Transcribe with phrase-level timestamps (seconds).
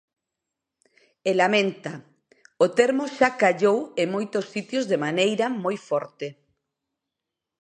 [1.29, 1.93] E lamenta:
[2.65, 6.27] "O termo xa callou en moitos sitios de maneira moi forte".